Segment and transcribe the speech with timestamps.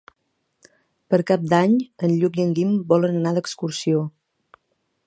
[1.13, 1.75] Per Cap d'Any
[2.09, 4.03] en Lluc i en Guim volen anar d'excursió.